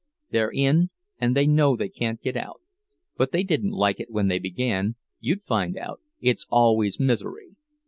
[0.31, 2.59] They're in, and they know they can't get out.
[3.17, 7.55] But they didn't like it when they began—you'd find out—it's always misery!